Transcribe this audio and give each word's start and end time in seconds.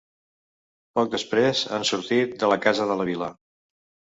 Poc 0.99 1.11
després 1.15 1.61
han 1.77 1.85
sortit 1.91 2.35
de 2.45 2.51
la 2.55 2.59
casa 2.67 2.89
de 2.93 2.97
la 3.03 3.07
vila. 3.11 3.29